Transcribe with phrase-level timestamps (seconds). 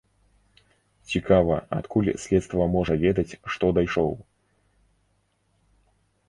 [1.11, 4.11] Цікава, адкуль следства можа ведаць, што дайшоў?